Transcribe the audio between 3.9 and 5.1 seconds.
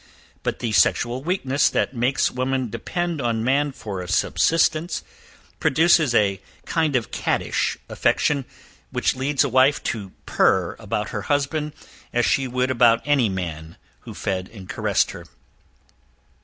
a subsistence,